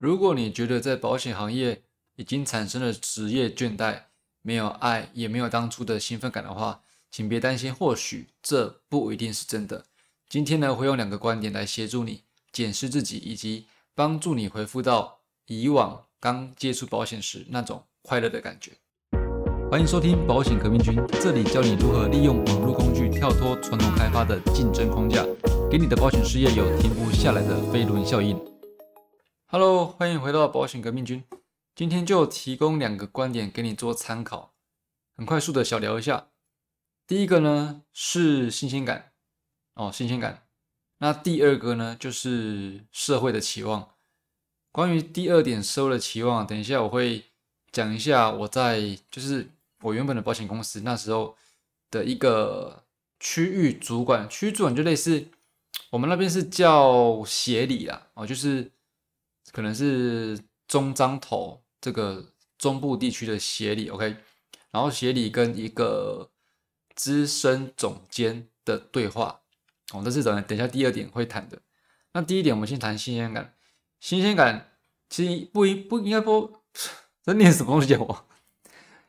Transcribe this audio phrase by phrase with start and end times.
[0.00, 1.82] 如果你觉得在保险行业
[2.16, 4.04] 已经产生了职业倦怠，
[4.40, 9.84] 没有爱，也没有当初的兴奋感的话，请别担心，或许这不一定是真的。
[10.26, 15.18] 今天呢，会用两个观点来协助你检视自己，以及帮助你回复到
[15.48, 18.72] 以往刚接触保险时那种快乐的感觉。
[19.70, 25.26] 欢迎收听保险革命军，这里教你如何利用网络工具跳脱传统开发的竞争框架，
[25.70, 28.40] 给你的保险事业有停不下来的飞轮效应。
[29.52, 31.24] Hello，欢迎回到保险革命军，
[31.74, 34.54] 今天就提供两个观点给你做参考，
[35.16, 36.28] 很快速的小聊一下。
[37.04, 39.10] 第一个呢是新鲜感。
[39.74, 40.46] 哦，新鲜感。
[40.98, 43.90] 那第二个呢，就是社会的期望。
[44.70, 47.24] 关于第二点收的期望，等一下我会
[47.72, 49.50] 讲一下我在就是
[49.82, 51.36] 我原本的保险公司那时候
[51.90, 52.84] 的一个
[53.18, 55.26] 区域主管，区域主管就类似
[55.90, 58.70] 我们那边是叫协理啦，哦，就是
[59.52, 64.16] 可能是中彰头这个中部地区的协理，OK。
[64.70, 66.30] 然后协理跟一个
[66.94, 69.40] 资深总监的对话。
[69.92, 71.60] 哦，这是等等下第二点会谈的。
[72.12, 73.56] 那第一点，我们先谈新鲜感。
[73.98, 74.72] 新鲜感
[75.08, 76.62] 其实不应不应该说
[77.22, 78.26] 在念什么东西我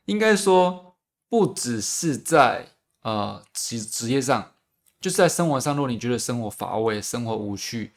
[0.06, 0.98] 应该说
[1.30, 2.68] 不只是在
[3.02, 4.56] 呃职职业上，
[5.00, 5.76] 就是在生活上。
[5.76, 7.94] 如果你觉得生活乏味、生活无趣，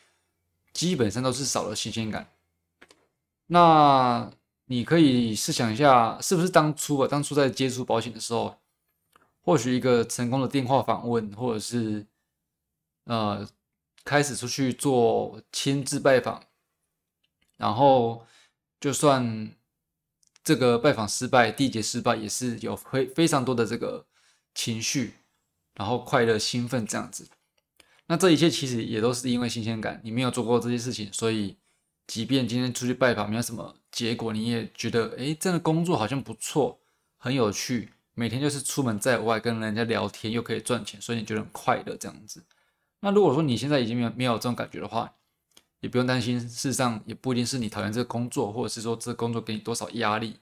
[0.74, 2.28] 基本上都是少了新鲜感。
[3.46, 4.30] 那
[4.66, 8.56] 你可以试想一下，是不是当初啊，当初在接触保险的时候，
[9.42, 12.06] 或许一个成功的电话访问，或者是
[13.04, 13.46] 呃，
[14.04, 16.42] 开始出去做亲自拜访，
[17.58, 18.26] 然后
[18.80, 19.54] 就算
[20.42, 24.06] 这个拜访失败、缔结失败，也是有非非常多的这个
[24.54, 25.14] 情绪，
[25.74, 27.28] 然后快乐、兴奋这样子。
[28.06, 31.56] 那这一切其实也都是因为新鲜感，你没有做过这些事情，所以
[32.06, 36.80] 即便今天出去拜访没有什么结果，你也觉得哎，这个工作好像不错，
[37.16, 42.44] 很有趣，每天就是出门在外跟人家聊天，又可以赚钱，所以你觉得很快乐这样子。
[43.00, 45.14] 那如果说你现在已经没有没有这种感觉的话，
[45.80, 46.40] 也不用担心。
[46.40, 50.36] 事实上，也不一定是你讨厌这个工作，或者是说这个工作给你多少压力，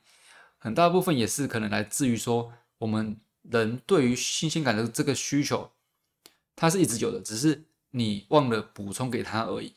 [0.59, 5.73] 很大部分也是可能来自于说我们人对于新鲜感的这个需求，
[6.55, 9.75] 它是一直有的，只是你忘了补充给他而已。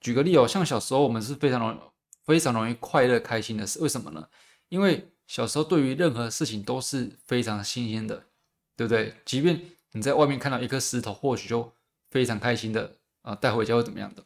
[0.00, 1.92] 举个例哦，像小时候我们是非常容
[2.24, 4.28] 非常容易快乐开心的，是为什么呢？
[4.68, 8.26] 因为小时候对于任何事情都是非常新鲜的，
[8.76, 9.14] 对不对？
[9.24, 9.60] 即便
[9.92, 11.72] 你在外面看到一颗石头，或许就
[12.10, 14.24] 非常开心的啊，带回家会怎么样的？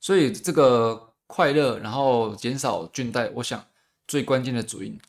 [0.00, 3.66] 所以这个快乐，然后减少倦怠，我想
[4.06, 5.00] 最关键的主因，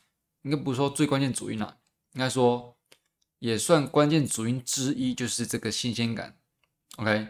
[0.42, 1.76] 应该不是说最关键主因啦，
[2.14, 2.76] 应该说
[3.38, 6.38] 也算关键主因之一，就是这个新鲜感。
[6.96, 7.28] OK，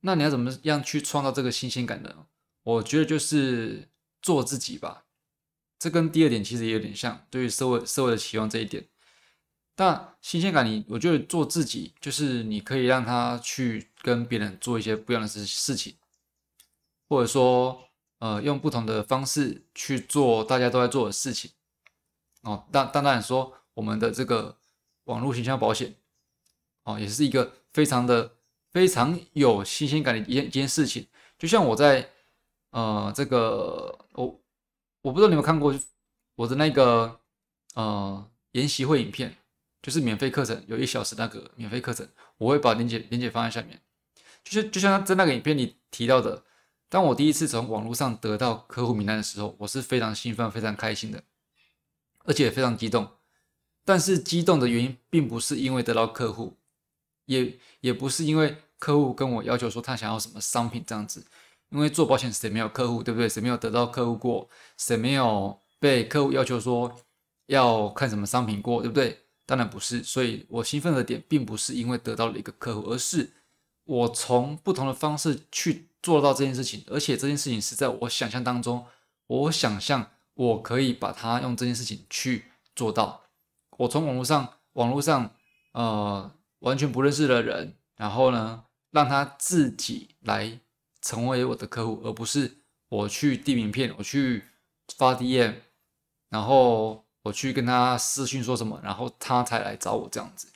[0.00, 2.26] 那你要怎么样去创造这个新鲜感呢？
[2.62, 3.88] 我觉得就是
[4.22, 5.04] 做自己吧。
[5.78, 8.86] 这跟第二点其实也有点像，对于社会社会的期望这一点。
[9.76, 15.94] 那新鲜感，你我觉得做自己，就是你可以让他去跟别人做一些不一样的事事情，
[17.08, 17.88] 或者说，
[18.18, 21.52] 呃，用不同的方式去做大家都在做的事情。
[22.42, 24.58] 哦，当当然说，我们的这个
[25.04, 25.94] 网络形象保险，
[26.82, 28.36] 哦，也是一个非常的
[28.72, 31.06] 非常有新鲜感的一件一件事情。
[31.38, 32.08] 就像我在，
[32.70, 34.40] 呃，这个我
[35.02, 35.74] 我不知道你有没有看过
[36.36, 37.20] 我的那个
[37.74, 39.36] 呃研习会影片。
[39.82, 43.80] 就是免费课程，有一小时那个免费课程，我会把链接链接放在下面。
[44.44, 46.44] 就是就像在那个影片里提到的，
[46.90, 51.24] 当我第一次从网络上得到客户名单的时候，我是非常兴奋、非常开心的，
[52.26, 53.08] 而且非常激动。
[53.82, 56.58] 但是激动的原因并不是因为得到客户，
[57.30, 61.24] 也也不是因为客户跟我要求说他想要什么商品这样子。
[61.70, 63.28] 因为做保险谁没有客户，对不对？
[63.28, 64.48] 谁没有得到客户过？
[64.76, 66.92] 谁没有被客户要求说
[67.46, 69.20] 要看什么商品过，对不对？
[69.46, 73.30] 当然不是，所以我兴奋的点并不是因为得到了一个客户，而是
[73.84, 78.84] 我从不同的方式去做到这件事情，而且这件事情是在我想象当中，
[79.28, 83.22] 我想象我可以把它用这件事情去做到。
[83.78, 85.30] 我从网络上，网络上，
[85.72, 90.60] 呃，完全不认识的人，然后呢，让他自己来
[91.02, 94.44] 成为我的客户，而不是我去递名片，我去
[94.96, 95.56] 发 DM，
[96.30, 97.04] 然后。
[97.24, 100.48] 我去跟他私讯说什么，然后他才来找我这样子。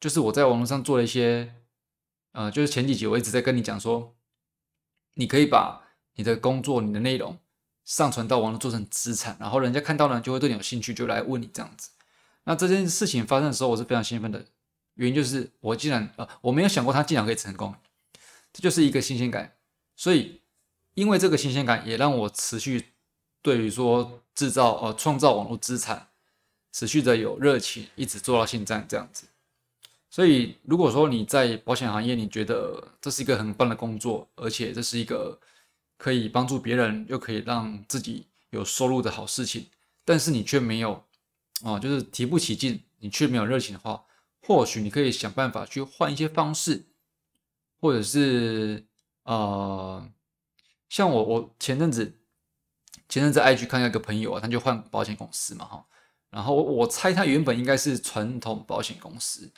[0.00, 1.54] 就是我在网络上做了一些，
[2.32, 4.16] 呃，就是前几集我一直在跟你讲说，
[5.14, 5.80] 你可以把
[6.16, 7.38] 你的工作、你的内容
[7.84, 11.90] 上传到网络做成资产，然后人家看到呢就会对你有兴趣，就来问你这样子。
[12.42, 14.44] 那这件事情发生的时候，我是非常兴奋的，
[14.94, 17.74] 原因就是我竟然呃我没有想过他竟然可以成功，
[18.52, 19.56] 这就是一个新鲜感。
[19.96, 20.40] 所以
[20.94, 22.92] 因为这个新鲜感，也让我持续
[23.42, 26.08] 对于说制造呃创造网络资产，
[26.72, 29.26] 持续的有热情，一直做到现在这样子。
[30.10, 35.40] 所以，如果说你在保险行业，你觉得这是一个很棒的工作，而且这是一个
[35.96, 39.66] 可以帮助别人又可以让自己有收入的好事情，
[40.04, 41.04] 但是你却没有
[41.62, 44.04] 哦，就是提不起劲，你却没有热情的话，
[44.46, 46.84] 或许你可以想办法去换一些方式，
[47.80, 48.84] 或者是
[49.24, 50.08] 呃，
[50.88, 52.14] 像我我前阵子
[53.08, 55.84] 前阵子爱去看一个朋友啊，他就换保险公司嘛哈，
[56.30, 59.50] 然后我猜他原本应该是传统保险公司。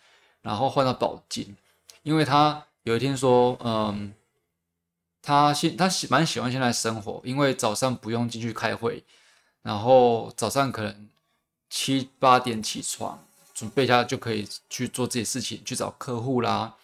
[0.43, 1.57] 然后换到保金，
[2.05, 4.15] 因为他有一天说，嗯，
[5.21, 9.03] 他现他喜蛮喜欢现在生活，因为早上不用进去开会，
[9.63, 11.09] 然后早上可能
[11.69, 13.26] 七八点起床，
[13.57, 16.77] 准备一下就可以去做这些事情，去找客户啦，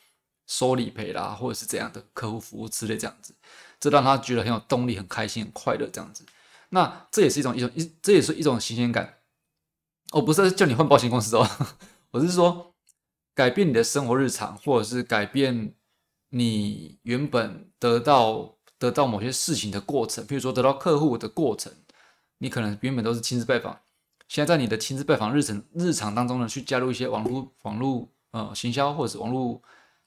[0.47, 3.35] 收理赔啦，或者是这样的客户服务之类这样子，
[3.79, 6.25] 这让他觉得很有动力、很开心、很快乐这样子。
[6.71, 9.19] 那这也是一种一种一，这也是一种新鲜感。
[10.13, 11.47] 我不是叫你换保险公司哦，
[12.13, 12.71] 我是说。
[13.35, 15.75] 改变你的生活日常，或者是改变
[16.29, 21.73] 你原本得到得到某些事情的过程，比如说得到客户的过程，
[22.37, 23.81] 你可能原本都是亲自拜访，
[24.33, 29.61] 现在在你的亲自拜访日程日常当中呢，去加入一些网络网络呃行销或者是网络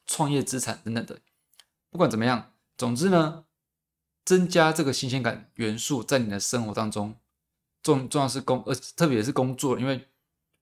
[0.08, 1.20] 创业资产等等的，
[1.92, 3.46] 不管怎么样，总之呢，
[4.24, 7.16] 增加这个新鲜感元素在你的生活当中，
[7.84, 10.08] 重重要是工呃特别是工作，因为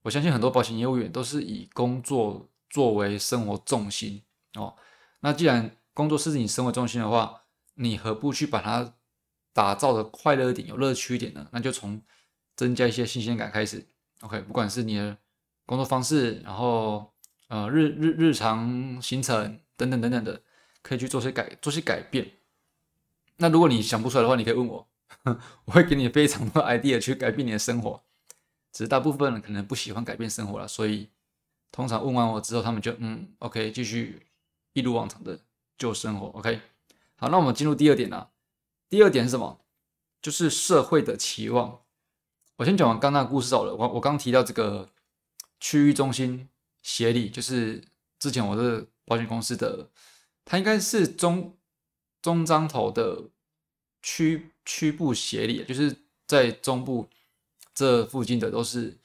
[0.01, 2.50] 我相信很多保险业务员都是以工作。
[2.69, 4.24] 作为生活重心
[4.56, 4.75] 哦，
[5.19, 7.44] 那既然工作是你生活重心的话，
[7.75, 8.95] 你何不去把它
[9.54, 11.48] 打造的快乐一点、有乐趣一点呢？
[11.51, 12.01] 那就从
[12.56, 13.86] 增加一些新鲜感开始。
[14.22, 15.18] OK，不管是你的
[15.66, 17.12] 工作方式，然后
[17.48, 20.42] 呃日日日常行程等等等等的，
[20.82, 22.32] 可以去做些改做些改变。
[23.38, 24.88] 那如果你想不出来的话，你可以问我，
[25.66, 28.04] 我会给你非常多 idea 去改变你的生活。
[28.72, 31.10] 只是大部分人可能不喜欢改变生活了，所以。
[31.76, 34.28] 通常问完我之后，他们就嗯，OK，继续
[34.74, 35.40] 一如往常的
[35.76, 36.28] 旧生活。
[36.28, 36.62] OK，
[37.16, 38.30] 好，那我们进入第二点啦。
[38.92, 39.60] 第二点是什么？
[40.22, 41.80] 就是社会的期望。
[42.58, 43.76] 我先讲完刚那个故事好了。
[43.76, 44.90] 我我刚提到这个
[45.60, 46.48] 区域中心
[46.82, 47.84] 协理，就是
[48.20, 49.90] 之前我的保险公司的，
[50.46, 51.58] 他应该是中
[52.22, 53.30] 中章头的
[54.02, 57.10] 区区部协理，就是在中部
[57.74, 59.00] 这附近的都是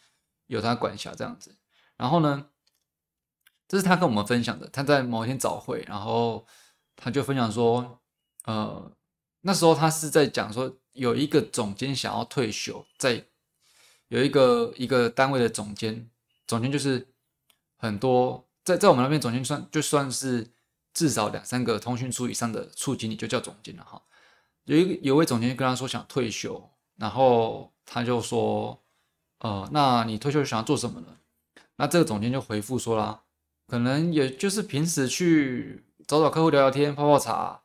[0.47, 1.56] 有他管辖这样子。
[1.97, 2.49] 然后呢？
[3.71, 4.67] 这是他跟我们分享的。
[4.69, 6.47] 他在某一天早会，然后
[6.97, 8.00] 他就分享说，
[8.47, 8.91] 呃，
[9.43, 13.27] 那时候他是在讲说，有一个总监想要退休，在
[14.08, 16.10] 有一个一个单位的总监，
[16.46, 17.08] 总监就是
[17.76, 20.49] 很多在在我们那边总监算就算是
[20.93, 24.02] 至少两三个通讯处以上的处经理就叫总监了哈。
[24.64, 28.82] 有一有位总监跟他说想退休，然后他就说，
[29.38, 31.16] 呃，那你退休想要做什么呢？
[31.76, 33.22] 那这个总监就回复说啦。
[33.66, 37.61] 可能也就是平时去找找客户聊聊天、泡泡茶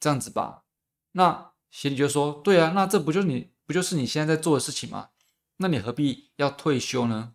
[0.00, 0.64] 这样子吧。
[1.12, 5.10] 那协理就说：“对啊，那这不就是你不就是你现在在做的事情吗？
[5.56, 7.34] 那你何必要退休呢？”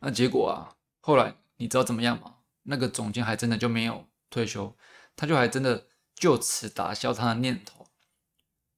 [0.00, 2.36] 那结果啊，后来你知道怎么样吗？
[2.64, 4.76] 那个总监还真的就没有退休，
[5.14, 7.86] 他就还真的就此打消他的念头。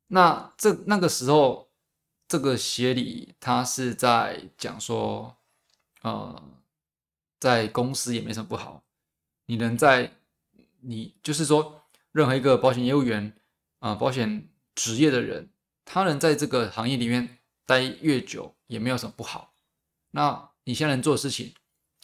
[0.09, 1.71] 那这那个时候，
[2.27, 5.37] 这个协理他是在讲说，
[6.03, 6.55] 呃。
[7.41, 8.83] 在公司也没什么不好，
[9.47, 10.13] 你能在
[10.81, 13.33] 你就是说，任何一个保险业务员
[13.79, 15.53] 啊，保险职业的人，
[15.85, 17.38] 他能在这个行业里面
[17.69, 19.53] 待越久也没有什么不好。
[20.13, 21.55] 那你现在能做的事情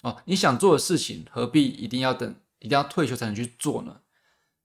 [0.02, 4.02] 哦，你想做的事情，何必一定要等一定要退休才能去做呢？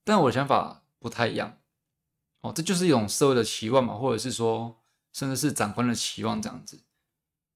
[0.03, 1.58] 但我的想法不太一样
[2.41, 4.82] 哦，这就是一种社会的期望嘛，或者是说，
[5.13, 6.84] 甚至是长官的期望这样子。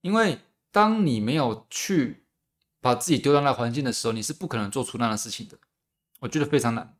[0.02, 0.40] 因为
[0.72, 2.22] 当你没有去。
[2.84, 5.58] 把自己丢到那环境的时候，你是不可能做出那样的事情的。
[6.20, 6.98] 我觉得非常难。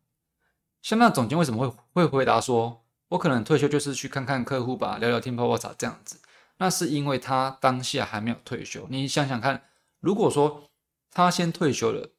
[0.82, 6.22] 像那总监为什么会会回答说，我可能退休就是去看看客户吧，聊聊天、泡泡茶这样子？
[6.58, 8.88] 那是因为他当下还没有退休。
[8.90, 9.70] 你想想看，
[10.00, 10.70] 如果说
[11.12, 12.12] 他先退休了，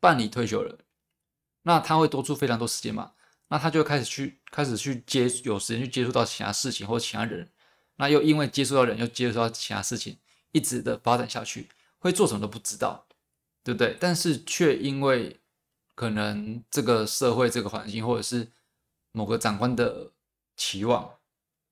[0.00, 0.78] 办理退休了，
[1.62, 3.12] 那他会多出非常多时间嘛？
[3.48, 7.52] 那他就开始去开始去接有时间去接触到其他事情或其他人，
[7.96, 10.18] 那又因为接触到人又接触到其他事情，
[10.52, 11.68] 一直的发展下去。
[11.98, 13.06] 会做什么都不知道，
[13.64, 13.96] 对不对？
[13.98, 15.40] 但是却因为
[15.94, 18.52] 可能这个社会、这个环境，或者是
[19.10, 20.12] 某个长官的
[20.56, 21.18] 期望，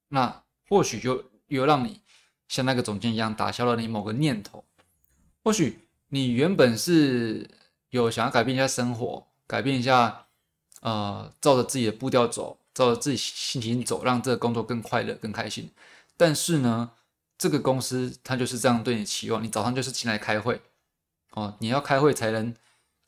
[0.09, 2.01] 那或许就又让你
[2.49, 4.65] 像那个总监一样，打消了你某个念头。
[5.43, 7.51] 或许你原本是
[7.91, 10.27] 有想要改变一下生活，改变一下
[10.81, 15.71] 呃，照着自己的步调走，照着自己心情走，让这个工作更快乐、更开心。
[16.17, 16.91] 但是呢，
[17.37, 20.61] 这个公司它就是这样对你期望，你早上就是进来开会，
[21.33, 22.55] 哦，你要开会才能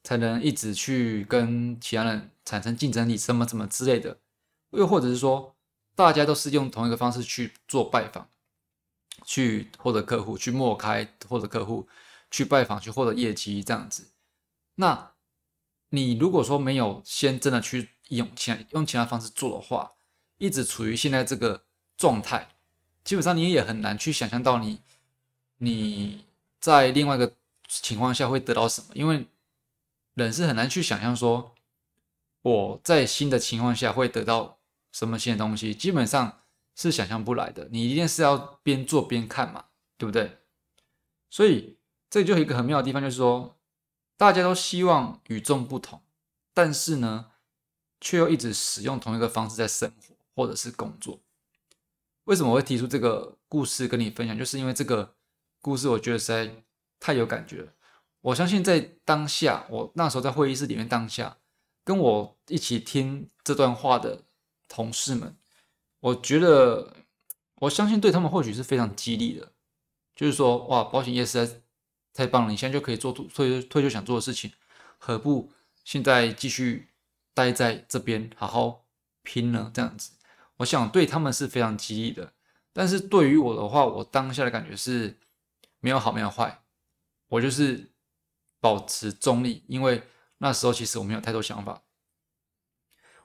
[0.03, 4.19] 才能一直去跟其他人产生竞争力，什么什么之类的。
[4.71, 5.55] 又或者是说，
[5.95, 8.29] 大家都是用同一个方式去做拜访，
[9.27, 11.87] 去获得客户，去默开获得客户，
[12.31, 14.13] 去拜访去获得业绩这样子。
[14.77, 15.13] 那
[15.91, 19.93] 你如果说没有先真的去用其他用其他方式做的话，
[20.39, 21.65] 一直处于现在这个
[21.97, 22.49] 状态，
[23.05, 24.81] 基本上你也很难去想象到你
[25.59, 26.25] 你
[26.61, 27.35] 在另外一个
[27.69, 29.27] 情况下会得到什么，因为
[30.15, 31.55] 人是很难去想象说
[32.43, 34.59] 我在新的情况下会得到
[34.93, 36.41] 什么新的东西，基本上
[36.77, 37.69] 是想象不来的。
[37.73, 39.65] 你一定是要边做边看嘛，
[39.99, 40.39] 对不对？
[41.29, 43.55] 所以这就有一个很妙的地方，就是说。
[44.19, 46.01] 大家都希望与众不同，
[46.55, 47.33] 但是呢，
[48.01, 51.21] 却又一直使用同一个方式在生活或者是工作。
[52.25, 54.39] 为什么会提出这个故事跟你分享？
[54.39, 55.17] 就是因为这个
[55.61, 56.65] 故事我觉得实在
[56.99, 57.75] 太有感觉了。
[58.23, 61.37] 我相信在当下，我那时候在会议室里面当下，
[61.85, 64.23] 跟我一起听这段话的
[64.67, 65.37] 同事们，
[66.01, 66.95] 我觉得
[67.57, 69.53] 我相信对他们或许是非常激励的。
[70.15, 71.61] 就是说，哇，保险业实在。
[72.17, 72.51] 太棒了！
[72.51, 74.51] 你现在就可以做退退休想做的事情，
[74.97, 75.53] 何不
[75.85, 76.89] 现在继续
[77.35, 78.87] 待在这边好好
[79.23, 79.71] 拼呢？
[79.75, 80.13] 这样子，
[80.57, 82.33] 我想对他们是非常激励的。
[82.73, 85.19] 但是对于我的话，我当下的感觉是
[85.81, 86.63] 没有好没有坏，
[87.29, 87.93] 我就是
[88.61, 90.03] 保持中立，因为
[90.39, 91.83] 那时候其实我没有太多想法，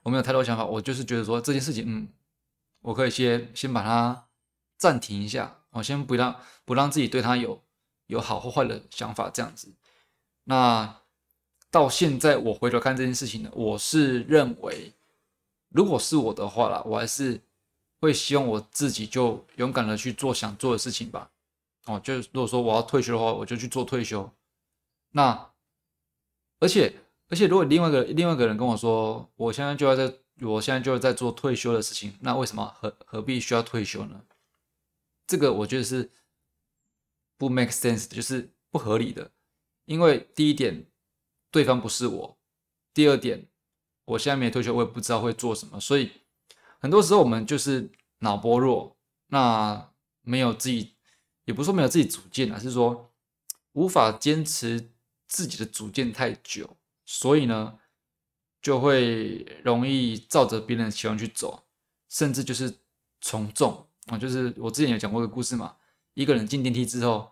[0.04, 2.10] 我没有太多想法，我就是觉得说这件事情，嗯，
[2.82, 4.28] 我可以先先把它
[4.78, 7.62] 暂停一下，我先不让不让自己对他有。
[8.08, 9.74] 有好或坏的想法，这样子。
[10.44, 10.98] 那
[11.70, 14.92] 到现在我回头看这件事情呢，我是认为，
[15.70, 17.40] 如果是我的话啦，我还是
[18.02, 21.32] 会希望我自己就勇敢的去做想做的事情吧。
[21.86, 24.30] 哦，就是如果说我要退休的话，我就去做退休。
[25.12, 25.50] 那
[26.60, 26.94] 而且
[27.30, 34.24] 而且，如果另外一个另外一个人跟我说，我现在就要在，我现在就是在做退休的事情，那为什么何何必需要退休呢？
[35.26, 36.12] 这个我觉得是。
[37.38, 39.32] 不 make sense 的就是不合理的，
[39.86, 40.86] 因为第一点，
[41.50, 42.38] 对方不是我；
[42.94, 43.48] 第二点，
[44.06, 46.12] 我现在没退休，我也不知道会做什么，所以
[46.78, 48.96] 很多时候我们就是脑波弱，
[49.30, 50.94] 那没有自己，
[51.46, 53.12] 也不是说没有自己主见而是说
[53.72, 54.92] 无法坚持
[55.28, 57.80] 自己的主见太久，所以呢，
[58.62, 61.64] 就会容易照着别人的期望去走，
[62.10, 62.74] 甚至就是
[63.20, 65.76] 从众啊，就是我之前有讲过个故事嘛。
[66.14, 67.32] 一个人进电梯之后，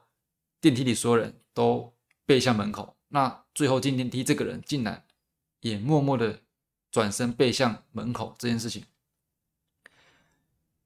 [0.62, 1.94] 电梯里所有人都
[2.26, 2.96] 背向门口。
[3.10, 5.06] 那最后进电梯这个人竟然
[5.62, 6.42] 也默默的
[6.92, 8.86] 转身背向门口这件事情，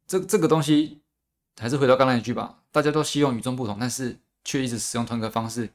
[0.08, 1.02] 这这个东西
[1.58, 2.64] 还是回到刚才一句吧。
[2.72, 5.70] 大家都希望与众不同，但是却一直使用同一个方式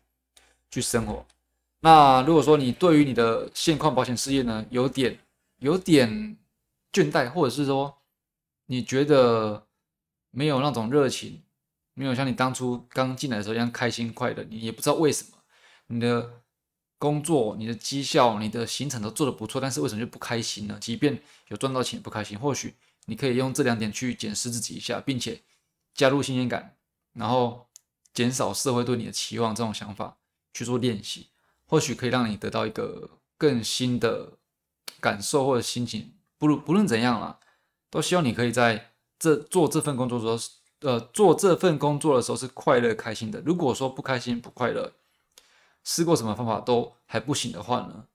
[0.70, 1.24] 去生活。
[1.80, 5.18] 那如果说你对于你的现况保险事业呢，有点
[5.58, 6.36] 有点
[6.92, 7.98] 倦怠，或者是说
[8.66, 9.66] 你觉得
[10.30, 11.42] 没有那种热情。
[11.94, 15.38] 没有像你当初刚进来的时候一样开心快乐，你也不知道为什么，
[15.88, 16.44] 你的
[16.96, 20.78] 工作、你的绩效、你的行程都做得不错，但是为什么就不开心呢？
[20.80, 25.42] 即便有赚到钱不开心，或许你可以用这两点去检视自己一下，并且
[25.92, 26.76] 加入新鲜感，
[27.14, 27.66] 然后
[28.14, 30.18] 减少社会对你的期望这种想法
[30.54, 31.30] 去做练习，
[31.68, 34.38] 或许可以让你得到一个更新的
[34.98, 36.14] 感受或者心情。
[36.36, 37.38] 不论不论怎样啦，
[37.88, 40.54] 都希望你可以在这做这份工作的时候。
[40.82, 43.40] 呃，做这份工作的时候是快乐开心的。
[43.40, 44.92] 如果说不开心不快乐，
[45.82, 48.06] 试过什么方法都还不行的话呢？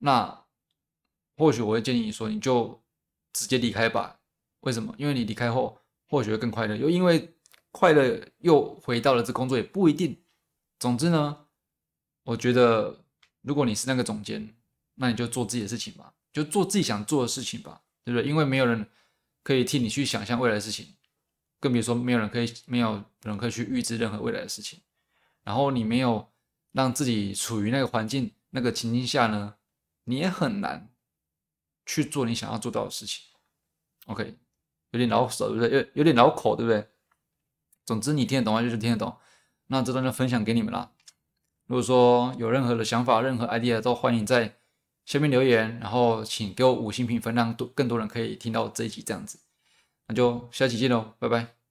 [0.00, 0.44] 那
[1.38, 2.82] 或许我会建议你说，你就
[3.32, 4.18] 直接离开吧。
[4.60, 4.94] 为什么？
[4.98, 7.34] 因为你离开后或许会更快乐，又因为
[7.70, 10.22] 快乐又回到了这工作也不一定。
[10.78, 11.41] 总之呢，
[12.24, 13.04] 我觉得
[13.40, 14.54] 如果你是那个总监，
[14.94, 18.28] 那你就做自己的事情吧，就做自己想做的事情吧，对不对？
[18.28, 18.88] 因为没有人
[19.42, 20.94] 可以替你去想象未来的事情。
[21.58, 24.80] 更别说没有人可以，没有人可以去预知任何未来的事情。
[25.44, 26.32] 然后你没有
[26.72, 29.54] 让自己处于那个环境、那个情境下呢，
[30.04, 30.92] 你也很难
[31.86, 33.24] 去做你想要做到的事情。
[34.06, 34.36] OK，
[34.90, 35.78] 有点老手对不对？
[35.78, 36.88] 有有点老口对不对？
[37.84, 39.16] 总之你听得懂就是听得懂。
[39.68, 40.92] 那这段就分享给你们了。
[41.66, 44.56] 如果说有任何的想法、任何 idea，都欢迎在
[45.04, 49.38] 下面留言，然后请给我五星评分，让多更多人可以听到这一集这样子。
[50.08, 51.61] 那就下期见喽，拜拜。